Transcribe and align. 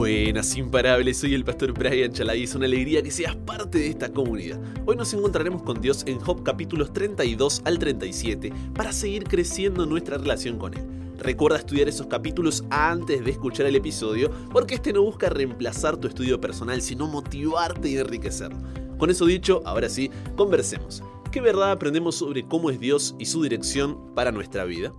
Buenas, 0.00 0.56
imparables, 0.56 1.18
soy 1.18 1.34
el 1.34 1.44
pastor 1.44 1.74
Brian 1.74 2.10
Chalai 2.10 2.40
y 2.40 2.44
es 2.44 2.54
una 2.54 2.64
alegría 2.64 3.02
que 3.02 3.10
seas 3.10 3.36
parte 3.36 3.76
de 3.76 3.88
esta 3.88 4.10
comunidad. 4.10 4.58
Hoy 4.86 4.96
nos 4.96 5.12
encontraremos 5.12 5.62
con 5.62 5.78
Dios 5.78 6.04
en 6.06 6.18
Job 6.18 6.42
capítulos 6.42 6.90
32 6.94 7.60
al 7.66 7.78
37 7.78 8.50
para 8.74 8.94
seguir 8.94 9.24
creciendo 9.24 9.84
nuestra 9.84 10.16
relación 10.16 10.56
con 10.56 10.72
Él. 10.72 10.86
Recuerda 11.18 11.58
estudiar 11.58 11.86
esos 11.86 12.06
capítulos 12.06 12.64
antes 12.70 13.22
de 13.22 13.30
escuchar 13.30 13.66
el 13.66 13.76
episodio 13.76 14.30
porque 14.50 14.76
este 14.76 14.94
no 14.94 15.02
busca 15.02 15.28
reemplazar 15.28 15.98
tu 15.98 16.08
estudio 16.08 16.40
personal, 16.40 16.80
sino 16.80 17.06
motivarte 17.06 17.90
y 17.90 17.98
enriquecerlo. 17.98 18.56
Con 18.96 19.10
eso 19.10 19.26
dicho, 19.26 19.60
ahora 19.66 19.90
sí, 19.90 20.10
conversemos. 20.34 21.02
¿Qué 21.30 21.42
verdad 21.42 21.72
aprendemos 21.72 22.14
sobre 22.14 22.46
cómo 22.46 22.70
es 22.70 22.80
Dios 22.80 23.14
y 23.18 23.26
su 23.26 23.42
dirección 23.42 24.14
para 24.14 24.32
nuestra 24.32 24.64
vida? 24.64 24.94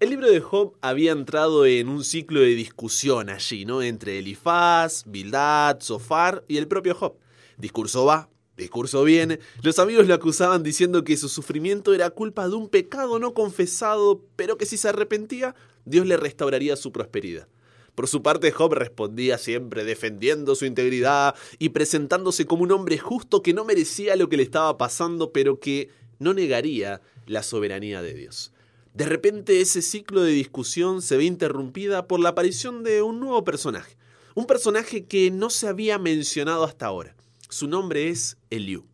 El 0.00 0.10
libro 0.10 0.28
de 0.28 0.40
Job 0.40 0.74
había 0.80 1.12
entrado 1.12 1.66
en 1.66 1.88
un 1.88 2.02
ciclo 2.02 2.40
de 2.40 2.56
discusión 2.56 3.30
allí, 3.30 3.64
¿no? 3.64 3.80
Entre 3.80 4.18
Elifaz, 4.18 5.04
Bildad, 5.06 5.78
Sofar 5.80 6.44
y 6.48 6.56
el 6.56 6.66
propio 6.66 6.96
Job. 6.96 7.14
Discurso 7.58 8.04
va, 8.04 8.28
discurso 8.56 9.04
viene. 9.04 9.38
Los 9.62 9.78
amigos 9.78 10.08
lo 10.08 10.14
acusaban 10.14 10.64
diciendo 10.64 11.04
que 11.04 11.16
su 11.16 11.28
sufrimiento 11.28 11.94
era 11.94 12.10
culpa 12.10 12.48
de 12.48 12.56
un 12.56 12.68
pecado 12.68 13.20
no 13.20 13.34
confesado, 13.34 14.20
pero 14.34 14.58
que 14.58 14.66
si 14.66 14.76
se 14.76 14.88
arrepentía, 14.88 15.54
Dios 15.84 16.06
le 16.06 16.16
restauraría 16.16 16.74
su 16.74 16.90
prosperidad. 16.90 17.46
Por 17.94 18.08
su 18.08 18.20
parte, 18.20 18.50
Job 18.50 18.74
respondía 18.74 19.38
siempre 19.38 19.84
defendiendo 19.84 20.56
su 20.56 20.66
integridad 20.66 21.36
y 21.60 21.68
presentándose 21.68 22.46
como 22.46 22.64
un 22.64 22.72
hombre 22.72 22.98
justo 22.98 23.44
que 23.44 23.54
no 23.54 23.64
merecía 23.64 24.16
lo 24.16 24.28
que 24.28 24.38
le 24.38 24.42
estaba 24.42 24.76
pasando, 24.76 25.32
pero 25.32 25.60
que 25.60 25.90
no 26.18 26.34
negaría 26.34 27.00
la 27.26 27.44
soberanía 27.44 28.02
de 28.02 28.14
Dios. 28.14 28.53
De 28.94 29.06
repente 29.06 29.60
ese 29.60 29.82
ciclo 29.82 30.22
de 30.22 30.30
discusión 30.30 31.02
se 31.02 31.16
ve 31.16 31.24
interrumpida 31.24 32.06
por 32.06 32.20
la 32.20 32.28
aparición 32.28 32.84
de 32.84 33.02
un 33.02 33.18
nuevo 33.18 33.42
personaje, 33.42 33.96
un 34.36 34.46
personaje 34.46 35.04
que 35.04 35.32
no 35.32 35.50
se 35.50 35.66
había 35.66 35.98
mencionado 35.98 36.62
hasta 36.62 36.86
ahora. 36.86 37.16
Su 37.48 37.66
nombre 37.66 38.08
es 38.08 38.36
Eliú. 38.50 38.86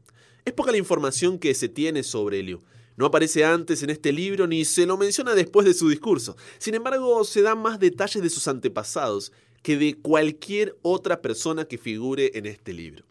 Es 0.46 0.54
poca 0.54 0.70
la 0.70 0.78
información 0.78 1.38
que 1.38 1.52
se 1.52 1.68
tiene 1.68 2.02
sobre 2.02 2.40
Eliú. 2.40 2.62
No 2.96 3.04
aparece 3.04 3.44
antes 3.44 3.82
en 3.82 3.90
este 3.90 4.10
libro 4.10 4.46
ni 4.46 4.64
se 4.64 4.86
lo 4.86 4.96
menciona 4.96 5.34
después 5.34 5.66
de 5.66 5.74
su 5.74 5.90
discurso. 5.90 6.34
Sin 6.56 6.74
embargo, 6.74 7.22
se 7.24 7.42
dan 7.42 7.58
más 7.58 7.78
detalles 7.78 8.22
de 8.22 8.30
sus 8.30 8.48
antepasados 8.48 9.32
que 9.62 9.76
de 9.76 9.98
cualquier 10.00 10.78
otra 10.80 11.20
persona 11.20 11.66
que 11.66 11.76
figure 11.76 12.30
en 12.32 12.46
este 12.46 12.72
libro. 12.72 13.04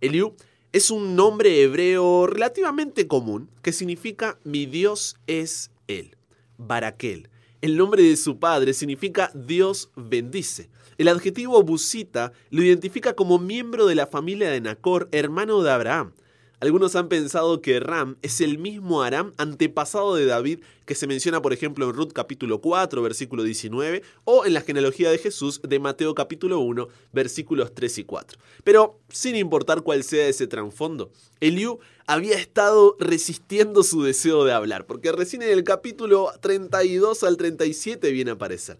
Eliú 0.00 0.34
es 0.72 0.90
un 0.90 1.16
nombre 1.16 1.60
hebreo 1.60 2.26
relativamente 2.26 3.06
común 3.06 3.50
que 3.60 3.74
significa 3.74 4.38
mi 4.42 4.64
Dios 4.64 5.16
es 5.26 5.70
Él. 5.86 6.16
Baraquel. 6.60 7.28
El 7.62 7.76
nombre 7.76 8.02
de 8.02 8.16
su 8.16 8.38
padre 8.38 8.72
significa 8.72 9.30
Dios 9.34 9.90
bendice. 9.96 10.70
El 10.98 11.08
adjetivo 11.08 11.62
busita 11.62 12.32
lo 12.50 12.62
identifica 12.62 13.14
como 13.14 13.38
miembro 13.38 13.86
de 13.86 13.94
la 13.94 14.06
familia 14.06 14.50
de 14.50 14.60
Nacor, 14.60 15.08
hermano 15.12 15.62
de 15.62 15.70
Abraham. 15.70 16.12
Algunos 16.60 16.94
han 16.94 17.08
pensado 17.08 17.62
que 17.62 17.80
Ram 17.80 18.18
es 18.20 18.42
el 18.42 18.58
mismo 18.58 19.02
Aram 19.02 19.32
antepasado 19.38 20.14
de 20.14 20.26
David 20.26 20.60
que 20.84 20.94
se 20.94 21.06
menciona 21.06 21.40
por 21.40 21.54
ejemplo 21.54 21.88
en 21.88 21.94
Ruth 21.94 22.12
capítulo 22.12 22.60
4 22.60 23.00
versículo 23.00 23.44
19 23.44 24.02
o 24.24 24.44
en 24.44 24.52
la 24.52 24.60
genealogía 24.60 25.10
de 25.10 25.16
Jesús 25.16 25.62
de 25.66 25.78
Mateo 25.78 26.14
capítulo 26.14 26.58
1 26.58 26.86
versículos 27.14 27.74
3 27.74 27.98
y 27.98 28.04
4. 28.04 28.38
Pero 28.62 29.00
sin 29.08 29.36
importar 29.36 29.80
cuál 29.80 30.04
sea 30.04 30.28
ese 30.28 30.46
trasfondo, 30.46 31.10
Eliú 31.40 31.78
había 32.06 32.36
estado 32.36 32.94
resistiendo 33.00 33.82
su 33.82 34.02
deseo 34.02 34.44
de 34.44 34.52
hablar, 34.52 34.84
porque 34.84 35.12
recién 35.12 35.40
en 35.40 35.52
el 35.52 35.64
capítulo 35.64 36.30
32 36.42 37.22
al 37.24 37.38
37 37.38 38.10
viene 38.10 38.32
a 38.32 38.34
aparecer. 38.34 38.78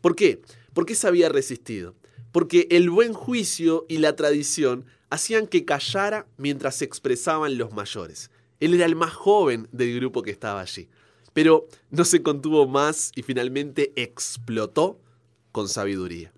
¿Por 0.00 0.16
qué? 0.16 0.42
¿Por 0.74 0.84
qué 0.84 0.96
se 0.96 1.06
había 1.06 1.28
resistido? 1.28 1.94
Porque 2.32 2.66
el 2.70 2.90
buen 2.90 3.12
juicio 3.12 3.86
y 3.88 3.98
la 3.98 4.16
tradición 4.16 4.86
hacían 5.10 5.46
que 5.46 5.64
callara 5.64 6.26
mientras 6.38 6.76
se 6.76 6.84
expresaban 6.84 7.58
los 7.58 7.72
mayores. 7.72 8.30
Él 8.60 8.74
era 8.74 8.86
el 8.86 8.96
más 8.96 9.12
joven 9.12 9.68
del 9.72 9.94
grupo 9.96 10.22
que 10.22 10.30
estaba 10.30 10.60
allí. 10.60 10.88
Pero 11.32 11.68
no 11.90 12.04
se 12.04 12.22
contuvo 12.22 12.66
más 12.66 13.12
y 13.14 13.22
finalmente 13.22 13.92
explotó 13.96 14.98
con 15.52 15.68
sabiduría. 15.68 16.32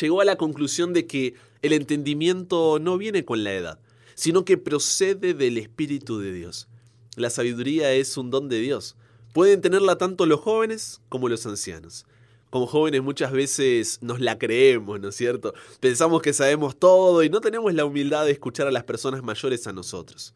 Llegó 0.00 0.20
a 0.20 0.24
la 0.24 0.36
conclusión 0.36 0.92
de 0.92 1.06
que 1.06 1.34
el 1.62 1.72
entendimiento 1.72 2.78
no 2.78 2.98
viene 2.98 3.24
con 3.24 3.42
la 3.44 3.52
edad, 3.52 3.80
sino 4.14 4.44
que 4.44 4.58
procede 4.58 5.34
del 5.34 5.58
Espíritu 5.58 6.18
de 6.18 6.32
Dios. 6.32 6.68
La 7.16 7.30
sabiduría 7.30 7.92
es 7.92 8.16
un 8.16 8.30
don 8.30 8.48
de 8.48 8.60
Dios. 8.60 8.96
Pueden 9.32 9.60
tenerla 9.60 9.98
tanto 9.98 10.26
los 10.26 10.40
jóvenes 10.40 11.00
como 11.08 11.28
los 11.28 11.46
ancianos 11.46 12.06
como 12.50 12.66
jóvenes 12.66 13.02
muchas 13.02 13.32
veces 13.32 13.98
nos 14.00 14.20
la 14.20 14.38
creemos, 14.38 15.00
¿no 15.00 15.08
es 15.08 15.16
cierto? 15.16 15.54
Pensamos 15.80 16.22
que 16.22 16.32
sabemos 16.32 16.78
todo 16.78 17.22
y 17.22 17.28
no 17.28 17.40
tenemos 17.40 17.74
la 17.74 17.84
humildad 17.84 18.24
de 18.24 18.32
escuchar 18.32 18.66
a 18.66 18.70
las 18.72 18.84
personas 18.84 19.22
mayores 19.22 19.66
a 19.66 19.72
nosotros. 19.72 20.34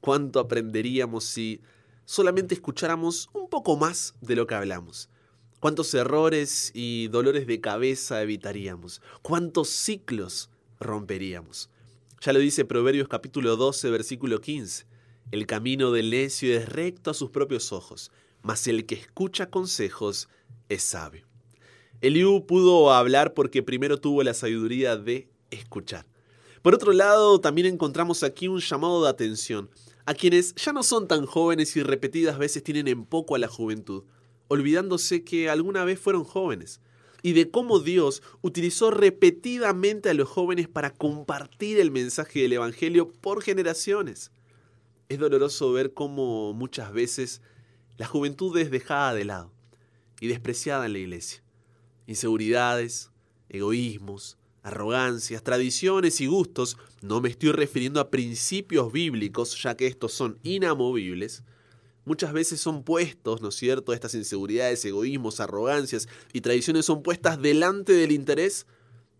¿Cuánto 0.00 0.40
aprenderíamos 0.40 1.24
si 1.24 1.62
solamente 2.04 2.54
escucháramos 2.54 3.30
un 3.32 3.48
poco 3.48 3.76
más 3.76 4.14
de 4.20 4.36
lo 4.36 4.46
que 4.46 4.54
hablamos? 4.54 5.08
¿Cuántos 5.60 5.94
errores 5.94 6.70
y 6.74 7.08
dolores 7.08 7.46
de 7.46 7.62
cabeza 7.62 8.20
evitaríamos? 8.20 9.00
¿Cuántos 9.22 9.70
ciclos 9.70 10.50
romperíamos? 10.78 11.70
Ya 12.20 12.34
lo 12.34 12.38
dice 12.40 12.66
Proverbios 12.66 13.08
capítulo 13.08 13.56
12, 13.56 13.88
versículo 13.88 14.42
15. 14.42 14.84
El 15.30 15.46
camino 15.46 15.90
del 15.90 16.10
necio 16.10 16.54
es 16.54 16.68
recto 16.68 17.10
a 17.10 17.14
sus 17.14 17.30
propios 17.30 17.72
ojos, 17.72 18.10
mas 18.42 18.68
el 18.68 18.84
que 18.84 18.94
escucha 18.94 19.48
consejos 19.48 20.28
es 20.68 20.82
sabio. 20.82 21.26
Eliú 22.00 22.46
pudo 22.46 22.92
hablar 22.92 23.34
porque 23.34 23.62
primero 23.62 23.98
tuvo 23.98 24.22
la 24.22 24.34
sabiduría 24.34 24.96
de 24.96 25.28
escuchar. 25.50 26.06
Por 26.62 26.74
otro 26.74 26.92
lado, 26.92 27.40
también 27.40 27.66
encontramos 27.66 28.22
aquí 28.22 28.48
un 28.48 28.60
llamado 28.60 29.02
de 29.02 29.10
atención 29.10 29.70
a 30.06 30.14
quienes 30.14 30.54
ya 30.54 30.72
no 30.72 30.82
son 30.82 31.08
tan 31.08 31.24
jóvenes 31.26 31.76
y 31.76 31.82
repetidas 31.82 32.38
veces 32.38 32.62
tienen 32.62 32.88
en 32.88 33.04
poco 33.04 33.34
a 33.34 33.38
la 33.38 33.48
juventud, 33.48 34.04
olvidándose 34.48 35.24
que 35.24 35.48
alguna 35.48 35.84
vez 35.84 35.98
fueron 35.98 36.24
jóvenes, 36.24 36.80
y 37.22 37.32
de 37.32 37.50
cómo 37.50 37.80
Dios 37.80 38.22
utilizó 38.42 38.90
repetidamente 38.90 40.10
a 40.10 40.14
los 40.14 40.28
jóvenes 40.28 40.68
para 40.68 40.90
compartir 40.90 41.80
el 41.80 41.90
mensaje 41.90 42.42
del 42.42 42.52
Evangelio 42.54 43.10
por 43.10 43.42
generaciones. 43.42 44.30
Es 45.08 45.18
doloroso 45.18 45.72
ver 45.72 45.94
cómo 45.94 46.52
muchas 46.52 46.92
veces 46.92 47.40
la 47.96 48.06
juventud 48.06 48.56
es 48.58 48.70
dejada 48.70 49.14
de 49.14 49.24
lado 49.24 49.52
y 50.20 50.28
despreciada 50.28 50.84
en 50.84 50.92
la 50.92 50.98
iglesia 50.98 51.43
inseguridades, 52.06 53.10
egoísmos, 53.48 54.36
arrogancias, 54.62 55.42
tradiciones 55.42 56.20
y 56.20 56.26
gustos, 56.26 56.78
no 57.02 57.20
me 57.20 57.28
estoy 57.28 57.52
refiriendo 57.52 58.00
a 58.00 58.10
principios 58.10 58.92
bíblicos, 58.92 59.62
ya 59.62 59.76
que 59.76 59.86
estos 59.86 60.12
son 60.12 60.38
inamovibles, 60.42 61.44
muchas 62.04 62.32
veces 62.32 62.60
son 62.60 62.82
puestos, 62.82 63.42
¿no 63.42 63.48
es 63.48 63.54
cierto? 63.54 63.92
Estas 63.92 64.14
inseguridades, 64.14 64.84
egoísmos, 64.84 65.40
arrogancias 65.40 66.08
y 66.32 66.40
tradiciones 66.40 66.86
son 66.86 67.02
puestas 67.02 67.40
delante 67.40 67.92
del 67.92 68.12
interés 68.12 68.66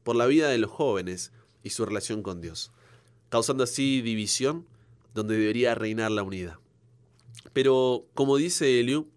por 0.03 0.17
la 0.17 0.27
vida 0.27 0.49
de 0.49 0.59
los 0.59 0.71
jóvenes 0.71 1.33
y 1.63 1.71
su 1.71 1.85
relación 1.85 2.23
con 2.23 2.41
Dios, 2.41 2.73
causando 3.29 3.65
así 3.65 4.03
división 4.03 4.67
donde 5.15 5.37
debería 5.37 5.75
reinar 5.75 6.11
la 6.11 6.23
unidad. 6.23 6.59
Pero, 7.53 8.07
como 8.15 8.37
dice 8.37 8.81
Eliú, 8.81 9.09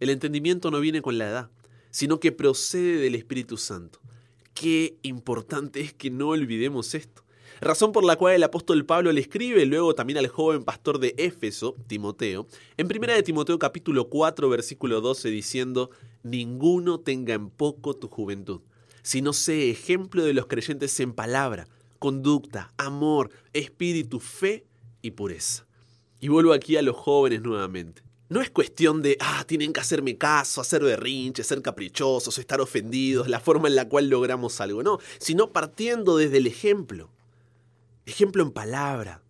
el 0.00 0.10
entendimiento 0.10 0.70
no 0.70 0.80
viene 0.80 1.00
con 1.00 1.16
la 1.16 1.28
edad 1.28 1.50
sino 1.96 2.20
que 2.20 2.30
procede 2.30 2.98
del 2.98 3.14
Espíritu 3.14 3.56
Santo. 3.56 4.00
Qué 4.52 4.98
importante 5.00 5.80
es 5.80 5.94
que 5.94 6.10
no 6.10 6.28
olvidemos 6.28 6.94
esto. 6.94 7.24
Razón 7.58 7.92
por 7.92 8.04
la 8.04 8.16
cual 8.16 8.34
el 8.34 8.42
apóstol 8.42 8.84
Pablo 8.84 9.10
le 9.12 9.22
escribe 9.22 9.64
luego 9.64 9.94
también 9.94 10.18
al 10.18 10.28
joven 10.28 10.62
pastor 10.62 10.98
de 10.98 11.14
Éfeso, 11.16 11.74
Timoteo, 11.86 12.46
en 12.76 12.86
1 12.94 13.14
de 13.14 13.22
Timoteo 13.22 13.58
capítulo 13.58 14.10
4 14.10 14.46
versículo 14.50 15.00
12 15.00 15.30
diciendo, 15.30 15.88
ninguno 16.22 17.00
tenga 17.00 17.32
en 17.32 17.48
poco 17.48 17.94
tu 17.94 18.08
juventud, 18.08 18.60
sino 19.00 19.32
sé 19.32 19.70
ejemplo 19.70 20.22
de 20.22 20.34
los 20.34 20.48
creyentes 20.48 21.00
en 21.00 21.14
palabra, 21.14 21.66
conducta, 21.98 22.74
amor, 22.76 23.30
espíritu, 23.54 24.20
fe 24.20 24.66
y 25.00 25.12
pureza. 25.12 25.66
Y 26.20 26.28
vuelvo 26.28 26.52
aquí 26.52 26.76
a 26.76 26.82
los 26.82 26.94
jóvenes 26.94 27.40
nuevamente. 27.40 28.05
No 28.28 28.40
es 28.40 28.50
cuestión 28.50 29.02
de, 29.02 29.16
ah, 29.20 29.44
tienen 29.46 29.72
que 29.72 29.80
hacerme 29.80 30.18
caso, 30.18 30.60
hacer 30.60 30.82
berrinches, 30.82 31.46
ser 31.46 31.62
caprichosos, 31.62 32.38
estar 32.38 32.60
ofendidos, 32.60 33.28
la 33.28 33.38
forma 33.38 33.68
en 33.68 33.76
la 33.76 33.88
cual 33.88 34.08
logramos 34.08 34.60
algo, 34.60 34.82
no, 34.82 34.98
sino 35.18 35.52
partiendo 35.52 36.16
desde 36.16 36.38
el 36.38 36.48
ejemplo. 36.48 37.10
Ejemplo 38.04 38.42
en 38.42 38.50
palabra, 38.50 39.22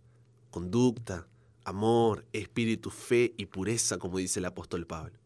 conducta, 0.49 1.27
amor, 1.63 2.25
espíritu, 2.33 2.89
fe 2.89 3.33
y 3.37 3.45
pureza, 3.45 3.99
como 3.99 4.17
dice 4.17 4.39
el 4.39 4.45
apóstol 4.45 4.87
Pablo. 4.87 5.19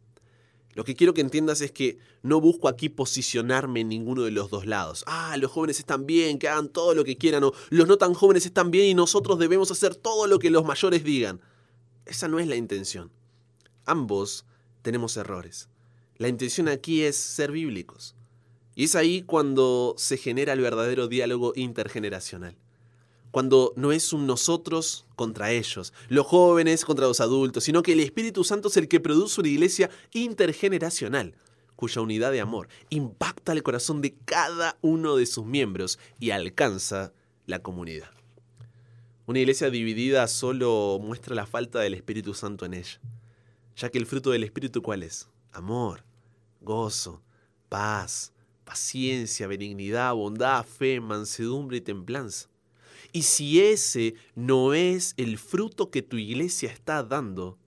Lo 0.73 0.83
que 0.83 0.95
quiero 0.95 1.13
que 1.13 1.21
entiendas 1.21 1.61
es 1.61 1.71
que 1.71 1.97
no 2.23 2.41
busco 2.41 2.67
aquí 2.67 2.89
posicionarme 2.89 3.81
en 3.81 3.89
ninguno 3.89 4.23
de 4.23 4.31
los 4.31 4.49
dos 4.49 4.65
lados. 4.65 5.03
Ah, 5.07 5.35
los 5.37 5.51
jóvenes 5.51 5.79
están 5.79 6.05
bien, 6.05 6.39
que 6.39 6.47
hagan 6.47 6.69
todo 6.69 6.93
lo 6.93 7.03
que 7.03 7.17
quieran, 7.17 7.43
o 7.43 7.53
los 7.69 7.87
no 7.87 7.97
tan 7.97 8.13
jóvenes 8.13 8.45
están 8.45 8.71
bien 8.71 8.85
y 8.87 8.93
nosotros 8.93 9.39
debemos 9.39 9.71
hacer 9.71 9.95
todo 9.95 10.27
lo 10.27 10.39
que 10.39 10.49
los 10.49 10.65
mayores 10.65 11.03
digan. 11.03 11.41
Esa 12.05 12.27
no 12.27 12.39
es 12.39 12.47
la 12.47 12.55
intención. 12.55 13.11
Ambos 13.85 14.45
tenemos 14.81 15.17
errores. 15.17 15.69
La 16.17 16.27
intención 16.27 16.67
aquí 16.67 17.03
es 17.03 17.15
ser 17.17 17.51
bíblicos. 17.51 18.15
Y 18.75 18.85
es 18.85 18.95
ahí 18.95 19.23
cuando 19.23 19.95
se 19.97 20.17
genera 20.17 20.53
el 20.53 20.61
verdadero 20.61 21.07
diálogo 21.07 21.53
intergeneracional. 21.55 22.55
Cuando 23.31 23.73
no 23.77 23.91
es 23.91 24.11
un 24.11 24.27
nosotros 24.27 25.05
contra 25.15 25.51
ellos, 25.51 25.93
los 26.09 26.27
jóvenes 26.27 26.83
contra 26.83 27.07
los 27.07 27.21
adultos, 27.21 27.63
sino 27.63 27.81
que 27.81 27.93
el 27.93 28.01
Espíritu 28.01 28.43
Santo 28.43 28.67
es 28.67 28.77
el 28.77 28.87
que 28.87 28.99
produce 28.99 29.39
una 29.39 29.49
iglesia 29.49 29.89
intergeneracional, 30.11 31.35
cuya 31.75 32.01
unidad 32.01 32.31
de 32.31 32.41
amor 32.41 32.67
impacta 32.89 33.53
el 33.53 33.63
corazón 33.63 34.01
de 34.01 34.15
cada 34.25 34.77
uno 34.81 35.15
de 35.15 35.25
sus 35.25 35.45
miembros 35.45 35.97
y 36.19 36.31
alcanza 36.31 37.13
la 37.45 37.59
comunidad. 37.59 38.11
Una 39.25 39.39
iglesia 39.39 39.69
dividida 39.69 40.27
solo 40.27 40.99
muestra 41.01 41.33
la 41.33 41.45
falta 41.45 41.79
del 41.79 41.93
Espíritu 41.93 42.33
Santo 42.33 42.65
en 42.65 42.73
ella, 42.73 42.99
ya 43.81 43.89
que 43.89 43.97
el 43.97 44.05
fruto 44.05 44.29
del 44.29 44.43
Espíritu 44.43 44.83
cuál 44.83 45.01
es? 45.01 45.27
Amor, 45.51 46.03
gozo, 46.61 47.23
paz, 47.67 48.31
paciencia, 48.63 49.47
benignidad, 49.47 50.13
bondad, 50.13 50.63
fe, 50.63 51.01
mansedumbre 51.01 51.77
y 51.77 51.81
templanza. 51.81 52.47
Y 53.11 53.23
si 53.23 53.59
ese 53.59 54.13
no 54.35 54.75
es 54.75 55.15
el 55.17 55.39
fruto 55.39 55.89
que 55.89 56.03
tu 56.03 56.17
iglesia 56.17 56.71
está 56.71 57.01
dando, 57.01 57.57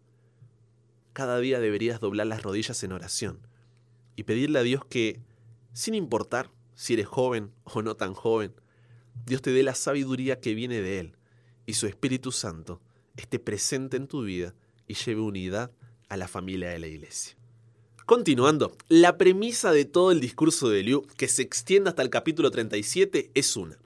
cada 1.12 1.40
día 1.40 1.58
deberías 1.58 1.99
doblar 1.99 2.28
las 2.28 2.44
rodillas 2.44 2.84
en 2.84 2.93
oración 2.93 3.40
y 4.14 4.22
pedirle 4.22 4.61
a 4.61 4.62
Dios 4.62 4.84
que, 4.84 5.20
sin 5.72 5.94
importar 5.94 6.49
si 6.76 6.93
eres 6.93 7.06
joven 7.06 7.50
o 7.64 7.82
no 7.82 7.96
tan 7.96 8.14
joven, 8.14 8.55
Dios 9.26 9.43
te 9.43 9.50
dé 9.50 9.64
la 9.64 9.75
sabiduría 9.75 10.38
que 10.38 10.55
viene 10.55 10.81
de 10.81 11.00
Él 11.00 11.16
y 11.66 11.75
su 11.75 11.88
Espíritu 11.88 12.31
Santo 12.31 12.81
esté 13.16 13.40
presente 13.40 13.96
en 13.96 14.06
tu 14.06 14.22
vida 14.22 14.55
y 14.87 14.94
lleve 14.94 15.20
unidad 15.20 15.72
a 16.08 16.16
la 16.16 16.28
familia 16.28 16.70
de 16.70 16.78
la 16.78 16.86
iglesia. 16.86 17.36
Continuando, 18.06 18.76
la 18.88 19.16
premisa 19.16 19.72
de 19.72 19.86
todo 19.86 20.12
el 20.12 20.20
discurso 20.20 20.68
de 20.68 20.82
Liu, 20.82 21.06
que 21.16 21.26
se 21.26 21.40
extiende 21.40 21.88
hasta 21.88 22.02
el 22.02 22.10
capítulo 22.10 22.50
37, 22.50 23.30
es 23.34 23.56
una. 23.56 23.78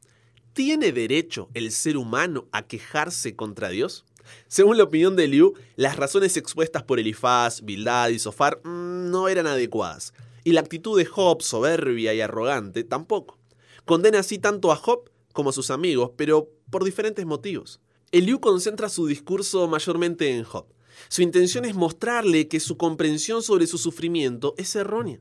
¿Tiene 0.53 0.91
derecho 0.91 1.49
el 1.55 1.71
ser 1.71 1.97
humano 1.97 2.49
a 2.51 2.67
quejarse 2.67 3.37
contra 3.37 3.69
Dios? 3.69 4.05
Según 4.49 4.77
la 4.77 4.85
opinión 4.85 5.15
de 5.15 5.29
Liu, 5.29 5.55
las 5.77 5.97
razones 5.97 6.37
expuestas 6.37 6.83
por 6.83 6.99
Elifaz, 6.99 7.63
Bildad 7.63 8.09
y 8.09 8.19
Sofar 8.19 8.61
mm, 8.65 9.11
no 9.11 9.29
eran 9.29 9.47
adecuadas, 9.47 10.13
y 10.43 10.53
la 10.53 10.61
actitud 10.61 10.99
de 10.99 11.05
Job, 11.05 11.43
soberbia 11.43 12.13
y 12.13 12.21
arrogante, 12.21 12.83
tampoco. 12.83 13.39
Condena 13.85 14.19
así 14.19 14.39
tanto 14.39 14.73
a 14.73 14.77
Job 14.77 15.11
como 15.33 15.51
a 15.51 15.53
sus 15.53 15.71
amigos, 15.71 16.11
pero 16.17 16.51
por 16.71 16.85
diferentes 16.85 17.25
motivos. 17.25 17.81
Eliú 18.11 18.41
concentra 18.41 18.89
su 18.89 19.07
discurso 19.07 19.69
mayormente 19.69 20.37
en 20.37 20.43
Job. 20.43 20.67
Su 21.09 21.23
intención 21.23 21.65
es 21.65 21.75
mostrarle 21.75 22.49
que 22.49 22.61
su 22.61 22.77
comprensión 22.77 23.43
sobre 23.43 23.67
su 23.67 23.79
sufrimiento 23.79 24.55
es 24.59 24.75
errónea. 24.75 25.21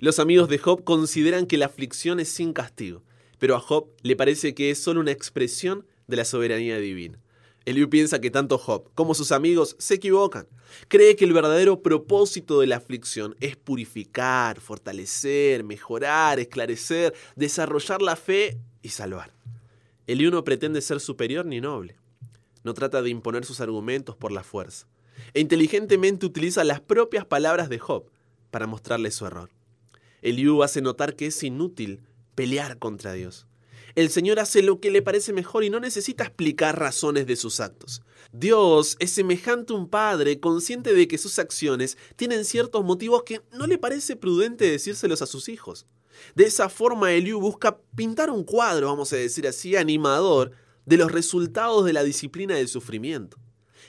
Los 0.00 0.18
amigos 0.18 0.48
de 0.48 0.58
Job 0.58 0.84
consideran 0.84 1.46
que 1.46 1.58
la 1.58 1.66
aflicción 1.66 2.20
es 2.20 2.28
sin 2.28 2.52
castigo, 2.52 3.02
pero 3.38 3.56
a 3.56 3.60
Job 3.60 3.88
le 4.02 4.16
parece 4.16 4.54
que 4.54 4.70
es 4.70 4.78
solo 4.78 5.00
una 5.00 5.12
expresión 5.12 5.86
de 6.06 6.16
la 6.16 6.24
soberanía 6.24 6.78
divina. 6.78 7.20
Eliú 7.64 7.90
piensa 7.90 8.20
que 8.20 8.30
tanto 8.30 8.56
Job 8.56 8.90
como 8.94 9.14
sus 9.14 9.30
amigos 9.30 9.76
se 9.78 9.94
equivocan. 9.94 10.46
Cree 10.88 11.16
que 11.16 11.26
el 11.26 11.34
verdadero 11.34 11.82
propósito 11.82 12.60
de 12.60 12.66
la 12.66 12.76
aflicción 12.76 13.36
es 13.40 13.56
purificar, 13.56 14.60
fortalecer, 14.60 15.64
mejorar, 15.64 16.40
esclarecer, 16.40 17.12
desarrollar 17.36 18.00
la 18.00 18.16
fe 18.16 18.58
y 18.80 18.88
salvar. 18.88 19.34
Eliú 20.06 20.30
no 20.30 20.44
pretende 20.44 20.80
ser 20.80 21.00
superior 21.00 21.44
ni 21.44 21.60
noble. 21.60 21.96
No 22.64 22.72
trata 22.72 23.02
de 23.02 23.10
imponer 23.10 23.44
sus 23.44 23.60
argumentos 23.60 24.16
por 24.16 24.32
la 24.32 24.42
fuerza. 24.42 24.86
E 25.34 25.40
inteligentemente 25.40 26.26
utiliza 26.26 26.64
las 26.64 26.80
propias 26.80 27.24
palabras 27.24 27.68
de 27.68 27.78
Job 27.78 28.04
para 28.50 28.66
mostrarle 28.66 29.10
su 29.10 29.26
error. 29.26 29.50
Eliú 30.22 30.62
hace 30.62 30.80
notar 30.80 31.14
que 31.14 31.26
es 31.26 31.42
inútil 31.42 32.00
pelear 32.34 32.78
contra 32.78 33.12
Dios. 33.12 33.46
El 33.94 34.10
Señor 34.10 34.38
hace 34.38 34.62
lo 34.62 34.78
que 34.80 34.90
le 34.90 35.02
parece 35.02 35.32
mejor 35.32 35.64
y 35.64 35.70
no 35.70 35.80
necesita 35.80 36.24
explicar 36.24 36.78
razones 36.78 37.26
de 37.26 37.36
sus 37.36 37.58
actos. 37.58 38.02
Dios 38.32 38.96
es 39.00 39.10
semejante 39.10 39.72
a 39.72 39.76
un 39.76 39.88
padre 39.88 40.38
consciente 40.38 40.94
de 40.94 41.08
que 41.08 41.18
sus 41.18 41.38
acciones 41.38 41.98
tienen 42.14 42.44
ciertos 42.44 42.84
motivos 42.84 43.24
que 43.24 43.40
no 43.52 43.66
le 43.66 43.78
parece 43.78 44.14
prudente 44.14 44.70
decírselos 44.70 45.22
a 45.22 45.26
sus 45.26 45.48
hijos. 45.48 45.86
De 46.34 46.44
esa 46.44 46.68
forma, 46.68 47.12
Eliú 47.12 47.40
busca 47.40 47.78
pintar 47.96 48.30
un 48.30 48.44
cuadro, 48.44 48.88
vamos 48.88 49.12
a 49.12 49.16
decir 49.16 49.48
así, 49.48 49.76
animador, 49.76 50.52
de 50.86 50.96
los 50.96 51.10
resultados 51.10 51.84
de 51.84 51.92
la 51.92 52.02
disciplina 52.02 52.54
del 52.54 52.68
sufrimiento. 52.68 53.36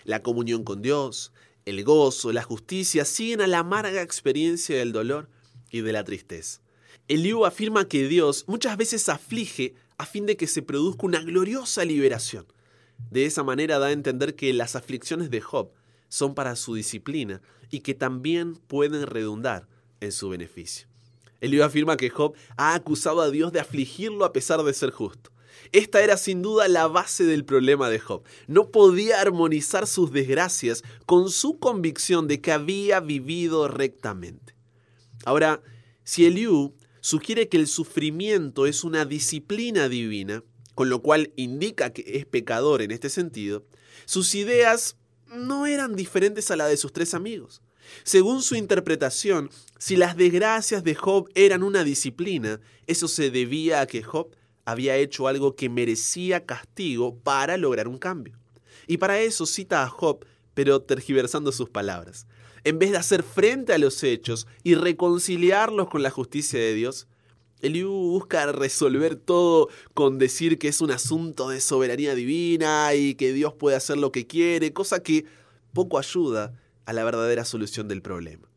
La 0.09 0.23
comunión 0.23 0.63
con 0.63 0.81
Dios, 0.81 1.33
el 1.65 1.83
gozo, 1.83 2.33
la 2.33 2.41
justicia 2.41 3.05
siguen 3.05 3.41
a 3.41 3.47
la 3.47 3.59
amarga 3.59 4.01
experiencia 4.01 4.75
del 4.75 4.91
dolor 4.91 5.29
y 5.69 5.81
de 5.81 5.93
la 5.93 6.03
tristeza. 6.03 6.61
Eliú 7.07 7.45
afirma 7.45 7.87
que 7.87 8.07
Dios 8.07 8.45
muchas 8.47 8.75
veces 8.75 9.07
aflige 9.07 9.75
a 9.99 10.07
fin 10.07 10.25
de 10.25 10.35
que 10.35 10.47
se 10.47 10.63
produzca 10.63 11.05
una 11.05 11.19
gloriosa 11.19 11.85
liberación. 11.85 12.47
De 13.11 13.27
esa 13.27 13.43
manera 13.43 13.77
da 13.77 13.85
a 13.85 13.91
entender 13.91 14.33
que 14.33 14.51
las 14.51 14.75
aflicciones 14.75 15.29
de 15.29 15.41
Job 15.41 15.69
son 16.07 16.33
para 16.33 16.55
su 16.55 16.73
disciplina 16.73 17.39
y 17.69 17.81
que 17.81 17.93
también 17.93 18.55
pueden 18.55 19.05
redundar 19.05 19.67
en 19.99 20.11
su 20.11 20.27
beneficio. 20.29 20.87
Eliú 21.39 21.63
afirma 21.63 21.97
que 21.97 22.09
Job 22.09 22.33
ha 22.57 22.73
acusado 22.73 23.21
a 23.21 23.29
Dios 23.29 23.51
de 23.51 23.59
afligirlo 23.59 24.25
a 24.25 24.33
pesar 24.33 24.63
de 24.63 24.73
ser 24.73 24.89
justo. 24.89 25.29
Esta 25.71 26.01
era 26.01 26.17
sin 26.17 26.41
duda 26.41 26.67
la 26.67 26.87
base 26.87 27.23
del 27.23 27.45
problema 27.45 27.89
de 27.89 27.99
Job. 27.99 28.23
No 28.47 28.71
podía 28.71 29.21
armonizar 29.21 29.87
sus 29.87 30.11
desgracias 30.11 30.83
con 31.05 31.29
su 31.29 31.59
convicción 31.59 32.27
de 32.27 32.41
que 32.41 32.51
había 32.51 32.99
vivido 32.99 33.67
rectamente. 33.67 34.55
Ahora, 35.25 35.61
si 36.03 36.25
Eliú 36.25 36.75
sugiere 37.01 37.49
que 37.49 37.57
el 37.57 37.67
sufrimiento 37.67 38.65
es 38.65 38.83
una 38.83 39.05
disciplina 39.05 39.89
divina, 39.89 40.43
con 40.75 40.89
lo 40.89 41.01
cual 41.01 41.33
indica 41.35 41.91
que 41.91 42.03
es 42.07 42.25
pecador 42.25 42.81
en 42.81 42.91
este 42.91 43.09
sentido, 43.09 43.65
sus 44.05 44.33
ideas 44.35 44.97
no 45.27 45.65
eran 45.65 45.95
diferentes 45.95 46.51
a 46.51 46.55
la 46.55 46.67
de 46.67 46.77
sus 46.77 46.93
tres 46.93 47.13
amigos. 47.13 47.61
Según 48.03 48.41
su 48.41 48.55
interpretación, 48.55 49.49
si 49.77 49.95
las 49.95 50.15
desgracias 50.15 50.83
de 50.83 50.95
Job 50.95 51.29
eran 51.35 51.63
una 51.63 51.83
disciplina, 51.83 52.59
eso 52.87 53.07
se 53.07 53.29
debía 53.29 53.81
a 53.81 53.87
que 53.87 54.03
Job 54.03 54.29
había 54.69 54.95
hecho 54.97 55.27
algo 55.27 55.55
que 55.55 55.69
merecía 55.69 56.45
castigo 56.45 57.15
para 57.15 57.57
lograr 57.57 57.87
un 57.87 57.97
cambio. 57.97 58.37
Y 58.87 58.97
para 58.97 59.19
eso 59.19 59.45
cita 59.45 59.83
a 59.83 59.89
Job, 59.89 60.25
pero 60.53 60.81
tergiversando 60.81 61.51
sus 61.51 61.69
palabras. 61.69 62.27
En 62.63 62.79
vez 62.79 62.91
de 62.91 62.97
hacer 62.97 63.23
frente 63.23 63.73
a 63.73 63.77
los 63.77 64.03
hechos 64.03 64.47
y 64.63 64.75
reconciliarlos 64.75 65.89
con 65.89 66.03
la 66.03 66.09
justicia 66.09 66.59
de 66.59 66.73
Dios, 66.73 67.07
Eliú 67.61 67.91
busca 67.91 68.51
resolver 68.51 69.15
todo 69.15 69.69
con 69.93 70.17
decir 70.17 70.57
que 70.57 70.69
es 70.69 70.81
un 70.81 70.91
asunto 70.91 71.49
de 71.49 71.61
soberanía 71.61 72.15
divina 72.15 72.93
y 72.95 73.15
que 73.15 73.33
Dios 73.33 73.53
puede 73.53 73.75
hacer 73.75 73.97
lo 73.97 74.11
que 74.11 74.27
quiere, 74.27 74.71
cosa 74.71 75.03
que 75.03 75.25
poco 75.73 75.97
ayuda 75.97 76.53
a 76.85 76.93
la 76.93 77.03
verdadera 77.03 77.45
solución 77.45 77.87
del 77.87 78.01
problema. 78.01 78.49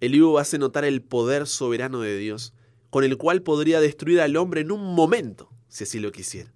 Eliú 0.00 0.38
hace 0.38 0.58
notar 0.58 0.84
el 0.84 1.02
poder 1.02 1.46
soberano 1.46 2.00
de 2.00 2.16
Dios, 2.18 2.52
con 2.90 3.04
el 3.04 3.16
cual 3.16 3.42
podría 3.42 3.80
destruir 3.80 4.20
al 4.20 4.36
hombre 4.36 4.60
en 4.60 4.72
un 4.72 4.94
momento, 4.94 5.50
si 5.68 5.84
así 5.84 5.98
lo 6.00 6.12
quisiera. 6.12 6.52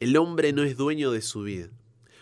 El 0.00 0.16
hombre 0.16 0.52
no 0.52 0.62
es 0.62 0.76
dueño 0.76 1.10
de 1.10 1.22
su 1.22 1.42
vida. 1.42 1.70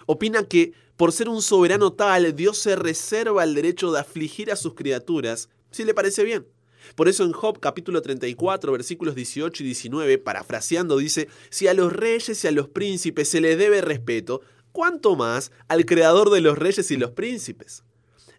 Opina 0.06 0.44
que, 0.44 0.72
por 0.96 1.12
ser 1.12 1.28
un 1.28 1.40
soberano 1.40 1.92
tal, 1.92 2.36
Dios 2.36 2.58
se 2.58 2.76
reserva 2.76 3.42
el 3.42 3.54
derecho 3.54 3.90
de 3.90 4.00
afligir 4.00 4.52
a 4.52 4.56
sus 4.56 4.74
criaturas, 4.74 5.48
si 5.70 5.84
le 5.84 5.94
parece 5.94 6.24
bien. 6.24 6.46
Por 6.94 7.08
eso 7.08 7.24
en 7.24 7.32
Job 7.32 7.58
capítulo 7.60 8.02
34 8.02 8.70
versículos 8.70 9.14
18 9.14 9.62
y 9.62 9.66
19, 9.66 10.18
parafraseando, 10.18 10.98
dice, 10.98 11.28
si 11.48 11.66
a 11.66 11.74
los 11.74 11.92
reyes 11.92 12.44
y 12.44 12.48
a 12.48 12.52
los 12.52 12.68
príncipes 12.68 13.28
se 13.28 13.40
les 13.40 13.56
debe 13.56 13.80
respeto, 13.80 14.42
¿cuánto 14.72 15.16
más 15.16 15.50
al 15.68 15.86
creador 15.86 16.30
de 16.30 16.42
los 16.42 16.58
reyes 16.58 16.90
y 16.90 16.96
los 16.96 17.12
príncipes? 17.12 17.82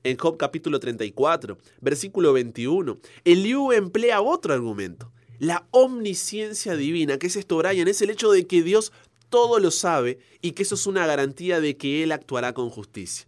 En 0.05 0.17
Job 0.17 0.37
capítulo 0.37 0.79
34, 0.79 1.57
versículo 1.81 2.31
21, 2.31 2.99
Eliú 3.23 3.71
emplea 3.71 4.21
otro 4.21 4.53
argumento. 4.53 5.11
La 5.39 5.65
omnisciencia 5.71 6.75
divina, 6.75 7.17
¿qué 7.17 7.25
es 7.25 7.35
esto, 7.35 7.57
Brian? 7.57 7.87
Es 7.87 8.03
el 8.03 8.11
hecho 8.11 8.31
de 8.31 8.45
que 8.45 8.61
Dios 8.61 8.91
todo 9.31 9.57
lo 9.57 9.71
sabe 9.71 10.19
y 10.43 10.51
que 10.51 10.61
eso 10.61 10.75
es 10.75 10.85
una 10.85 11.07
garantía 11.07 11.59
de 11.59 11.75
que 11.75 12.03
Él 12.03 12.11
actuará 12.11 12.53
con 12.53 12.69
justicia. 12.69 13.25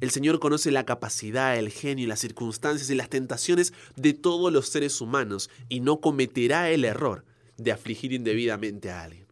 El 0.00 0.10
Señor 0.10 0.40
conoce 0.40 0.72
la 0.72 0.84
capacidad, 0.84 1.56
el 1.56 1.70
genio, 1.70 2.08
las 2.08 2.18
circunstancias 2.18 2.90
y 2.90 2.96
las 2.96 3.08
tentaciones 3.08 3.72
de 3.94 4.12
todos 4.12 4.52
los 4.52 4.68
seres 4.68 5.00
humanos 5.00 5.48
y 5.68 5.78
no 5.78 6.00
cometerá 6.00 6.70
el 6.70 6.84
error 6.84 7.24
de 7.56 7.70
afligir 7.70 8.12
indebidamente 8.12 8.90
a 8.90 9.04
alguien. 9.04 9.26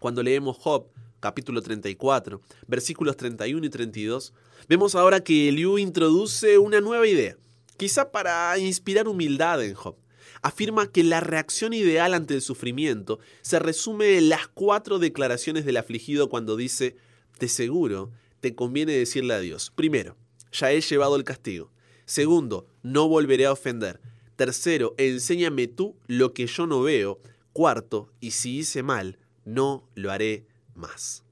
Cuando 0.00 0.24
leemos 0.24 0.56
Job, 0.56 0.88
capítulo 1.20 1.62
34, 1.62 2.40
versículos 2.66 3.16
31 3.16 3.66
y 3.66 3.70
32, 3.70 4.32
vemos 4.68 4.94
ahora 4.94 5.20
que 5.20 5.48
Eliú 5.48 5.78
introduce 5.78 6.58
una 6.58 6.80
nueva 6.80 7.06
idea, 7.06 7.36
quizá 7.76 8.10
para 8.10 8.56
inspirar 8.58 9.08
humildad 9.08 9.62
en 9.62 9.74
Job. 9.74 9.96
Afirma 10.42 10.86
que 10.86 11.02
la 11.02 11.20
reacción 11.20 11.72
ideal 11.72 12.14
ante 12.14 12.34
el 12.34 12.42
sufrimiento 12.42 13.18
se 13.42 13.58
resume 13.58 14.18
en 14.18 14.28
las 14.28 14.46
cuatro 14.46 14.98
declaraciones 14.98 15.64
del 15.64 15.76
afligido 15.76 16.28
cuando 16.28 16.56
dice, 16.56 16.96
de 17.40 17.48
seguro, 17.48 18.10
te 18.40 18.54
conviene 18.54 18.92
decirle 18.92 19.34
a 19.34 19.40
Dios, 19.40 19.72
primero, 19.74 20.16
ya 20.52 20.70
he 20.70 20.80
llevado 20.80 21.16
el 21.16 21.24
castigo. 21.24 21.72
Segundo, 22.04 22.66
no 22.82 23.08
volveré 23.08 23.46
a 23.46 23.52
ofender. 23.52 24.00
Tercero, 24.36 24.94
enséñame 24.96 25.66
tú 25.66 25.96
lo 26.06 26.32
que 26.32 26.46
yo 26.46 26.66
no 26.66 26.82
veo. 26.82 27.20
Cuarto, 27.52 28.12
y 28.20 28.30
si 28.30 28.58
hice 28.58 28.82
mal, 28.82 29.18
no 29.44 29.88
lo 29.94 30.12
haré 30.12 30.46
más. 30.78 31.24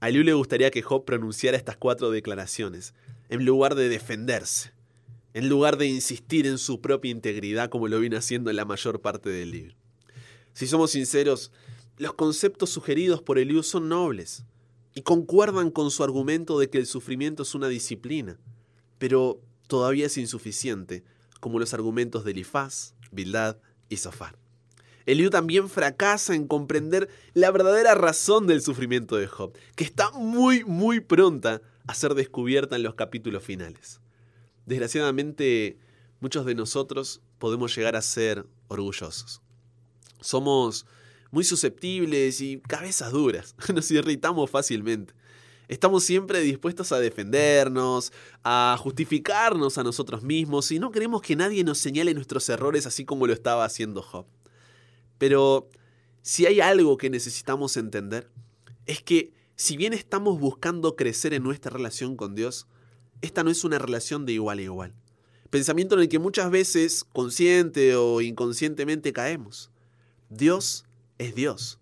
A 0.00 0.08
Eliú 0.08 0.24
le 0.24 0.32
gustaría 0.32 0.70
que 0.70 0.82
Job 0.82 1.04
pronunciara 1.04 1.56
estas 1.56 1.76
cuatro 1.76 2.10
declaraciones, 2.10 2.94
en 3.28 3.44
lugar 3.44 3.76
de 3.76 3.88
defenderse, 3.88 4.72
en 5.34 5.48
lugar 5.48 5.76
de 5.76 5.86
insistir 5.86 6.46
en 6.46 6.58
su 6.58 6.80
propia 6.80 7.10
integridad 7.10 7.70
como 7.70 7.88
lo 7.88 8.00
viene 8.00 8.16
haciendo 8.16 8.50
en 8.50 8.56
la 8.56 8.64
mayor 8.64 9.00
parte 9.00 9.30
del 9.30 9.52
libro. 9.52 9.76
Si 10.54 10.66
somos 10.66 10.90
sinceros, 10.90 11.52
los 11.98 12.14
conceptos 12.14 12.70
sugeridos 12.70 13.22
por 13.22 13.38
Eliú 13.38 13.62
son 13.62 13.88
nobles 13.88 14.44
y 14.94 15.02
concuerdan 15.02 15.70
con 15.70 15.90
su 15.90 16.02
argumento 16.02 16.58
de 16.58 16.68
que 16.68 16.78
el 16.78 16.86
sufrimiento 16.86 17.44
es 17.44 17.54
una 17.54 17.68
disciplina, 17.68 18.38
pero 18.98 19.40
todavía 19.68 20.06
es 20.06 20.18
insuficiente, 20.18 21.04
como 21.40 21.58
los 21.58 21.74
argumentos 21.74 22.24
de 22.24 22.32
Elifaz, 22.32 22.94
Bildad 23.10 23.56
y 23.88 23.96
Sofar. 23.96 24.41
Eliú 25.06 25.30
también 25.30 25.68
fracasa 25.68 26.34
en 26.34 26.46
comprender 26.46 27.08
la 27.34 27.50
verdadera 27.50 27.94
razón 27.94 28.46
del 28.46 28.62
sufrimiento 28.62 29.16
de 29.16 29.26
Job, 29.26 29.56
que 29.76 29.84
está 29.84 30.10
muy, 30.12 30.64
muy 30.64 31.00
pronta 31.00 31.62
a 31.86 31.94
ser 31.94 32.14
descubierta 32.14 32.76
en 32.76 32.82
los 32.82 32.94
capítulos 32.94 33.42
finales. 33.42 34.00
Desgraciadamente, 34.66 35.78
muchos 36.20 36.46
de 36.46 36.54
nosotros 36.54 37.20
podemos 37.38 37.74
llegar 37.76 37.96
a 37.96 38.02
ser 38.02 38.46
orgullosos. 38.68 39.42
Somos 40.20 40.86
muy 41.30 41.44
susceptibles 41.44 42.40
y 42.40 42.60
cabezas 42.60 43.10
duras, 43.10 43.56
nos 43.74 43.90
irritamos 43.90 44.50
fácilmente. 44.50 45.14
Estamos 45.68 46.04
siempre 46.04 46.40
dispuestos 46.40 46.92
a 46.92 46.98
defendernos, 46.98 48.12
a 48.44 48.76
justificarnos 48.78 49.78
a 49.78 49.82
nosotros 49.82 50.22
mismos 50.22 50.70
y 50.70 50.78
no 50.78 50.90
queremos 50.90 51.22
que 51.22 51.34
nadie 51.34 51.64
nos 51.64 51.78
señale 51.78 52.12
nuestros 52.12 52.48
errores 52.50 52.84
así 52.84 53.04
como 53.04 53.26
lo 53.26 53.32
estaba 53.32 53.64
haciendo 53.64 54.02
Job. 54.02 54.26
Pero 55.22 55.68
si 56.22 56.46
hay 56.46 56.60
algo 56.60 56.96
que 56.96 57.08
necesitamos 57.08 57.76
entender, 57.76 58.28
es 58.86 59.04
que 59.04 59.32
si 59.54 59.76
bien 59.76 59.92
estamos 59.92 60.40
buscando 60.40 60.96
crecer 60.96 61.32
en 61.32 61.44
nuestra 61.44 61.70
relación 61.70 62.16
con 62.16 62.34
Dios, 62.34 62.66
esta 63.20 63.44
no 63.44 63.50
es 63.52 63.62
una 63.62 63.78
relación 63.78 64.26
de 64.26 64.32
igual 64.32 64.58
a 64.58 64.62
igual. 64.62 64.94
Pensamiento 65.48 65.94
en 65.94 66.00
el 66.00 66.08
que 66.08 66.18
muchas 66.18 66.50
veces, 66.50 67.04
consciente 67.04 67.94
o 67.94 68.20
inconscientemente, 68.20 69.12
caemos. 69.12 69.70
Dios 70.28 70.86
es 71.18 71.36
Dios 71.36 71.78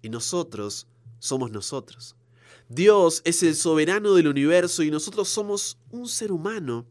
y 0.00 0.08
nosotros 0.08 0.86
somos 1.18 1.50
nosotros. 1.50 2.16
Dios 2.70 3.20
es 3.26 3.42
el 3.42 3.54
soberano 3.54 4.14
del 4.14 4.28
universo 4.28 4.82
y 4.82 4.90
nosotros 4.90 5.28
somos 5.28 5.76
un 5.90 6.08
ser 6.08 6.32
humano 6.32 6.86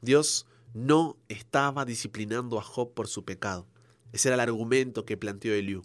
Dios 0.00 0.46
no 0.74 1.16
estaba 1.28 1.84
disciplinando 1.84 2.58
a 2.58 2.62
Job 2.62 2.94
por 2.94 3.08
su 3.08 3.24
pecado. 3.24 3.66
Ese 4.12 4.28
era 4.28 4.36
el 4.36 4.40
argumento 4.40 5.04
que 5.04 5.16
planteó 5.16 5.54
Eliú 5.54 5.82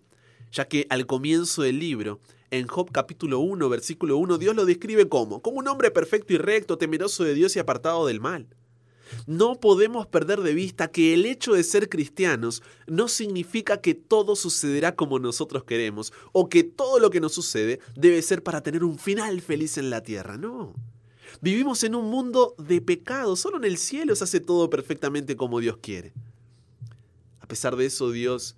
ya 0.54 0.68
que 0.68 0.86
al 0.90 1.06
comienzo 1.08 1.64
del 1.64 1.80
libro, 1.80 2.20
en 2.52 2.68
Job 2.68 2.92
capítulo 2.92 3.40
1, 3.40 3.68
versículo 3.68 4.18
1, 4.18 4.38
Dios 4.38 4.56
lo 4.56 4.66
describe 4.66 5.10
como, 5.10 5.42
como 5.42 5.58
un 5.58 5.68
hombre 5.68 5.90
perfecto 5.90 6.34
y 6.34 6.38
recto, 6.38 6.78
temeroso 6.78 7.24
de 7.24 7.34
Dios 7.34 7.56
y 7.56 7.60
apartado 7.60 8.06
del 8.06 8.22
mal. 8.22 8.48
No 9.26 9.60
podemos 9.60 10.08
perder 10.08 10.42
de 10.42 10.54
vista 10.54 10.92
que 10.92 11.14
el 11.14 11.26
hecho 11.26 11.54
de 11.54 11.64
ser 11.64 11.90
cristianos 11.90 12.62
no 12.88 13.08
significa 13.08 13.82
que 13.82 13.96
todo 13.96 14.36
sucederá 14.36 14.96
como 14.96 15.20
nosotros 15.20 15.64
queremos 15.64 16.14
o 16.32 16.50
que 16.50 16.64
todo 16.64 17.00
lo 17.00 17.10
que 17.10 17.20
nos 17.20 17.34
sucede 17.34 17.80
debe 17.96 18.22
ser 18.22 18.44
para 18.44 18.62
tener 18.62 18.84
un 18.84 18.98
final 18.98 19.42
feliz 19.42 19.78
en 19.78 19.90
la 19.90 20.02
tierra. 20.02 20.38
No. 20.38 20.74
Vivimos 21.42 21.84
en 21.84 21.96
un 21.96 22.10
mundo 22.10 22.56
de 22.58 22.80
pecado, 22.80 23.36
solo 23.36 23.58
en 23.58 23.66
el 23.66 23.78
cielo 23.78 24.16
se 24.16 24.24
hace 24.24 24.40
todo 24.40 24.70
perfectamente 24.70 25.36
como 25.36 25.60
Dios 25.60 25.78
quiere. 25.78 26.14
A 27.40 27.48
pesar 27.48 27.76
de 27.76 27.88
eso, 27.88 28.12
Dios 28.12 28.56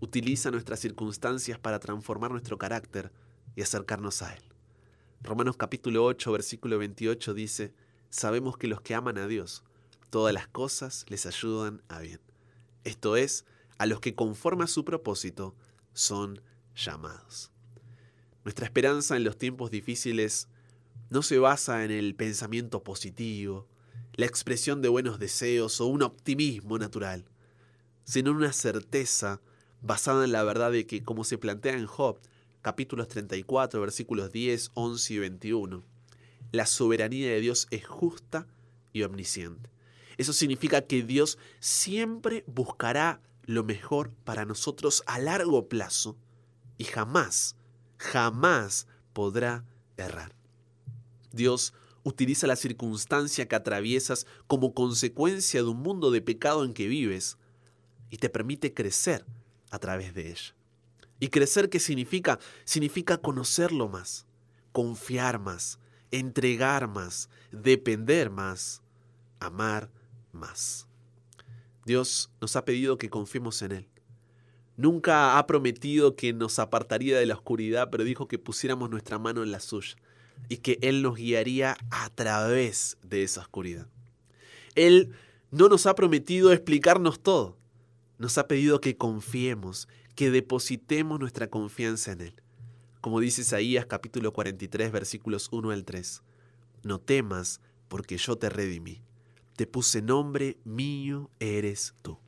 utiliza 0.00 0.50
nuestras 0.50 0.80
circunstancias 0.80 1.58
para 1.58 1.78
transformar 1.78 2.30
nuestro 2.30 2.58
carácter 2.58 3.12
y 3.56 3.62
acercarnos 3.62 4.22
a 4.22 4.34
Él. 4.34 4.42
Romanos 5.22 5.56
capítulo 5.56 6.04
8, 6.04 6.30
versículo 6.32 6.78
28 6.78 7.34
dice, 7.34 7.74
sabemos 8.10 8.56
que 8.56 8.68
los 8.68 8.80
que 8.80 8.94
aman 8.94 9.18
a 9.18 9.26
Dios, 9.26 9.64
todas 10.10 10.32
las 10.32 10.46
cosas 10.46 11.04
les 11.08 11.26
ayudan 11.26 11.82
a 11.88 12.00
bien. 12.00 12.20
Esto 12.84 13.16
es, 13.16 13.44
a 13.78 13.86
los 13.86 14.00
que 14.00 14.14
conforme 14.14 14.64
a 14.64 14.68
su 14.68 14.84
propósito 14.84 15.54
son 15.92 16.40
llamados. 16.76 17.50
Nuestra 18.44 18.64
esperanza 18.64 19.16
en 19.16 19.24
los 19.24 19.36
tiempos 19.36 19.70
difíciles 19.70 20.48
no 21.10 21.22
se 21.22 21.38
basa 21.38 21.84
en 21.84 21.90
el 21.90 22.14
pensamiento 22.14 22.82
positivo, 22.82 23.66
la 24.14 24.26
expresión 24.26 24.82
de 24.82 24.88
buenos 24.88 25.18
deseos 25.18 25.80
o 25.80 25.86
un 25.86 26.02
optimismo 26.02 26.78
natural, 26.78 27.24
sino 28.04 28.30
en 28.30 28.36
una 28.36 28.52
certeza 28.52 29.40
basada 29.82 30.24
en 30.24 30.32
la 30.32 30.42
verdad 30.44 30.72
de 30.72 30.86
que, 30.86 31.02
como 31.02 31.24
se 31.24 31.38
plantea 31.38 31.74
en 31.74 31.86
Job, 31.86 32.18
capítulos 32.62 33.08
34, 33.08 33.80
versículos 33.80 34.32
10, 34.32 34.72
11 34.74 35.14
y 35.14 35.18
21, 35.18 35.84
la 36.52 36.66
soberanía 36.66 37.30
de 37.30 37.40
Dios 37.40 37.66
es 37.70 37.86
justa 37.86 38.46
y 38.92 39.02
omnisciente. 39.02 39.70
Eso 40.16 40.32
significa 40.32 40.82
que 40.82 41.02
Dios 41.02 41.38
siempre 41.60 42.44
buscará 42.46 43.22
lo 43.44 43.64
mejor 43.64 44.12
para 44.24 44.44
nosotros 44.44 45.02
a 45.06 45.18
largo 45.18 45.68
plazo 45.68 46.16
y 46.76 46.84
jamás, 46.84 47.56
jamás 47.96 48.86
podrá 49.12 49.64
errar. 49.96 50.34
Dios 51.32 51.72
utiliza 52.02 52.46
la 52.46 52.56
circunstancia 52.56 53.46
que 53.46 53.56
atraviesas 53.56 54.26
como 54.46 54.74
consecuencia 54.74 55.62
de 55.62 55.68
un 55.68 55.82
mundo 55.82 56.10
de 56.10 56.20
pecado 56.20 56.64
en 56.64 56.74
que 56.74 56.88
vives 56.88 57.38
y 58.10 58.16
te 58.16 58.28
permite 58.28 58.74
crecer 58.74 59.24
a 59.70 59.78
través 59.78 60.14
de 60.14 60.30
ella. 60.30 60.54
¿Y 61.20 61.28
crecer 61.28 61.68
qué 61.68 61.80
significa? 61.80 62.38
Significa 62.64 63.18
conocerlo 63.18 63.88
más, 63.88 64.26
confiar 64.72 65.38
más, 65.38 65.78
entregar 66.10 66.88
más, 66.88 67.28
depender 67.50 68.30
más, 68.30 68.82
amar 69.40 69.90
más. 70.32 70.86
Dios 71.84 72.30
nos 72.40 72.54
ha 72.56 72.64
pedido 72.64 72.98
que 72.98 73.10
confiemos 73.10 73.62
en 73.62 73.72
Él. 73.72 73.88
Nunca 74.76 75.38
ha 75.38 75.46
prometido 75.46 76.14
que 76.14 76.32
nos 76.32 76.60
apartaría 76.60 77.18
de 77.18 77.26
la 77.26 77.34
oscuridad, 77.34 77.88
pero 77.90 78.04
dijo 78.04 78.28
que 78.28 78.38
pusiéramos 78.38 78.90
nuestra 78.90 79.18
mano 79.18 79.42
en 79.42 79.50
la 79.50 79.58
suya 79.58 79.96
y 80.48 80.58
que 80.58 80.78
Él 80.82 81.02
nos 81.02 81.16
guiaría 81.16 81.76
a 81.90 82.10
través 82.10 82.96
de 83.02 83.24
esa 83.24 83.40
oscuridad. 83.40 83.88
Él 84.76 85.12
no 85.50 85.68
nos 85.68 85.86
ha 85.86 85.96
prometido 85.96 86.52
explicarnos 86.52 87.20
todo, 87.20 87.57
nos 88.18 88.36
ha 88.36 88.48
pedido 88.48 88.80
que 88.80 88.96
confiemos, 88.96 89.88
que 90.14 90.30
depositemos 90.30 91.20
nuestra 91.20 91.48
confianza 91.48 92.12
en 92.12 92.20
Él. 92.22 92.34
Como 93.00 93.20
dice 93.20 93.42
Isaías 93.42 93.86
capítulo 93.86 94.32
43 94.32 94.90
versículos 94.90 95.48
1 95.52 95.70
al 95.70 95.84
3. 95.84 96.22
No 96.82 97.00
temas 97.00 97.60
porque 97.86 98.18
yo 98.18 98.36
te 98.36 98.48
redimí. 98.50 99.02
Te 99.56 99.66
puse 99.66 100.02
nombre, 100.02 100.58
mío 100.64 101.30
eres 101.38 101.94
tú. 102.02 102.18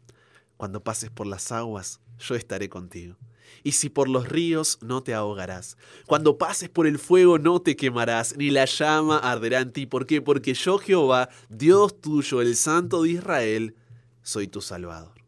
Cuando 0.56 0.82
pases 0.82 1.10
por 1.10 1.26
las 1.26 1.52
aguas, 1.52 2.00
yo 2.18 2.34
estaré 2.34 2.68
contigo. 2.68 3.16
Y 3.64 3.72
si 3.72 3.88
por 3.88 4.08
los 4.08 4.28
ríos, 4.28 4.78
no 4.80 5.02
te 5.02 5.14
ahogarás. 5.14 5.76
Cuando 6.06 6.38
pases 6.38 6.68
por 6.68 6.86
el 6.86 6.98
fuego, 6.98 7.38
no 7.38 7.60
te 7.60 7.76
quemarás, 7.76 8.36
ni 8.36 8.50
la 8.50 8.64
llama 8.64 9.18
arderá 9.18 9.60
en 9.60 9.72
ti. 9.72 9.86
¿Por 9.86 10.06
qué? 10.06 10.22
Porque 10.22 10.54
yo, 10.54 10.78
Jehová, 10.78 11.28
Dios 11.48 12.00
tuyo, 12.00 12.40
el 12.40 12.56
Santo 12.56 13.02
de 13.02 13.10
Israel, 13.10 13.74
soy 14.22 14.46
tu 14.46 14.60
Salvador. 14.60 15.19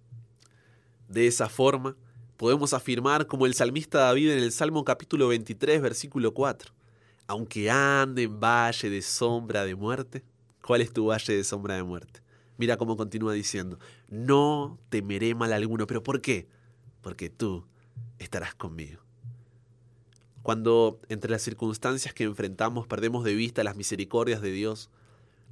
De 1.13 1.27
esa 1.27 1.51
forma, 1.51 1.95
podemos 2.39 2.73
afirmar 2.73 3.27
como 3.27 3.45
el 3.45 3.53
salmista 3.53 3.99
David 3.99 4.31
en 4.31 4.39
el 4.39 4.51
Salmo 4.51 4.83
capítulo 4.83 5.29
23, 5.29 5.83
versículo 5.83 6.33
4. 6.33 6.73
Aunque 7.27 7.71
ande 7.71 8.23
en 8.23 8.41
valle 8.41 8.89
de 8.89 9.03
sombra 9.03 9.67
de 9.67 9.75
muerte, 9.75 10.25
¿cuál 10.65 10.81
es 10.81 10.91
tu 10.91 11.05
valle 11.05 11.37
de 11.37 11.45
sombra 11.45 11.75
de 11.75 11.83
muerte? 11.83 12.23
Mira 12.57 12.79
cómo 12.79 12.97
continúa 12.97 13.35
diciendo, 13.35 13.79
no 14.09 14.79
temeré 14.89 15.35
mal 15.35 15.53
alguno. 15.53 15.87
¿Pero 15.87 16.03
por 16.03 16.23
qué? 16.23 16.49
Porque 17.03 17.29
tú 17.29 17.67
estarás 18.19 18.55
conmigo. 18.55 19.03
Cuando 20.43 20.99
entre 21.11 21.31
las 21.31 21.43
circunstancias 21.43 22.15
que 22.15 22.25
enfrentamos 22.25 22.87
perdemos 22.87 23.23
de 23.23 23.35
vista 23.35 23.63
las 23.65 23.77
misericordias 23.77 24.41
de 24.41 24.51
Dios, 24.51 24.89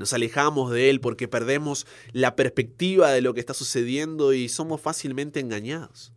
nos 0.00 0.14
alejamos 0.14 0.70
de 0.70 0.88
Él 0.88 0.98
porque 0.98 1.28
perdemos 1.28 1.86
la 2.12 2.34
perspectiva 2.34 3.12
de 3.12 3.20
lo 3.20 3.34
que 3.34 3.40
está 3.40 3.52
sucediendo 3.52 4.32
y 4.32 4.48
somos 4.48 4.80
fácilmente 4.80 5.40
engañados. 5.40 6.14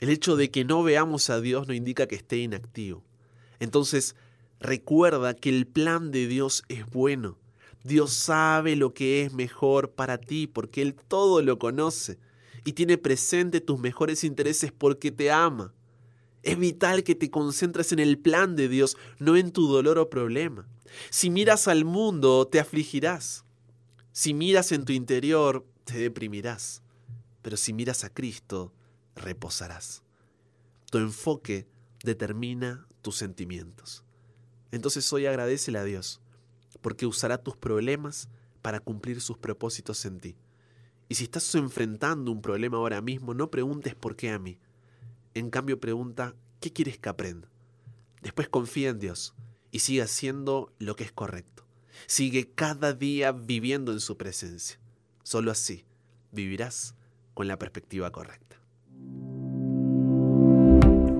El 0.00 0.08
hecho 0.08 0.34
de 0.34 0.50
que 0.50 0.64
no 0.64 0.82
veamos 0.82 1.28
a 1.28 1.42
Dios 1.42 1.68
no 1.68 1.74
indica 1.74 2.06
que 2.06 2.14
esté 2.14 2.38
inactivo. 2.38 3.04
Entonces, 3.60 4.16
recuerda 4.60 5.34
que 5.34 5.50
el 5.50 5.66
plan 5.66 6.10
de 6.10 6.26
Dios 6.26 6.62
es 6.68 6.86
bueno. 6.86 7.36
Dios 7.84 8.14
sabe 8.14 8.76
lo 8.76 8.94
que 8.94 9.20
es 9.20 9.34
mejor 9.34 9.90
para 9.90 10.16
ti 10.16 10.46
porque 10.46 10.80
Él 10.80 10.94
todo 10.94 11.42
lo 11.42 11.58
conoce 11.58 12.18
y 12.64 12.72
tiene 12.72 12.96
presente 12.96 13.60
tus 13.60 13.78
mejores 13.78 14.24
intereses 14.24 14.72
porque 14.72 15.12
te 15.12 15.30
ama. 15.30 15.74
Es 16.42 16.58
vital 16.58 17.04
que 17.04 17.14
te 17.14 17.30
concentres 17.30 17.92
en 17.92 17.98
el 17.98 18.16
plan 18.16 18.56
de 18.56 18.70
Dios, 18.70 18.96
no 19.18 19.36
en 19.36 19.52
tu 19.52 19.68
dolor 19.68 19.98
o 19.98 20.08
problema. 20.08 20.66
Si 21.10 21.30
miras 21.30 21.68
al 21.68 21.84
mundo, 21.84 22.46
te 22.46 22.60
afligirás. 22.60 23.44
Si 24.12 24.34
miras 24.34 24.72
en 24.72 24.84
tu 24.84 24.92
interior, 24.92 25.66
te 25.84 25.98
deprimirás. 25.98 26.82
Pero 27.42 27.56
si 27.56 27.72
miras 27.72 28.04
a 28.04 28.10
Cristo, 28.10 28.72
reposarás. 29.14 30.02
Tu 30.90 30.98
enfoque 30.98 31.68
determina 32.02 32.86
tus 33.02 33.16
sentimientos. 33.16 34.04
Entonces 34.70 35.12
hoy 35.12 35.26
agradecele 35.26 35.78
a 35.78 35.84
Dios, 35.84 36.20
porque 36.80 37.06
usará 37.06 37.38
tus 37.38 37.56
problemas 37.56 38.28
para 38.62 38.80
cumplir 38.80 39.20
sus 39.20 39.38
propósitos 39.38 40.04
en 40.04 40.18
ti. 40.18 40.36
Y 41.08 41.14
si 41.14 41.24
estás 41.24 41.54
enfrentando 41.54 42.32
un 42.32 42.42
problema 42.42 42.78
ahora 42.78 43.00
mismo, 43.00 43.32
no 43.32 43.50
preguntes 43.50 43.94
por 43.94 44.16
qué 44.16 44.30
a 44.30 44.38
mí. 44.38 44.58
En 45.34 45.50
cambio, 45.50 45.78
pregunta, 45.78 46.34
¿qué 46.60 46.72
quieres 46.72 46.98
que 46.98 47.08
aprenda? 47.08 47.48
Después 48.22 48.48
confía 48.48 48.88
en 48.88 48.98
Dios 48.98 49.34
y 49.76 49.78
sigue 49.78 50.00
haciendo 50.00 50.72
lo 50.78 50.96
que 50.96 51.04
es 51.04 51.12
correcto. 51.12 51.66
Sigue 52.06 52.50
cada 52.50 52.94
día 52.94 53.32
viviendo 53.32 53.92
en 53.92 54.00
su 54.00 54.16
presencia. 54.16 54.80
Solo 55.22 55.50
así 55.50 55.84
vivirás 56.32 56.94
con 57.34 57.46
la 57.46 57.58
perspectiva 57.58 58.10
correcta. 58.10 58.56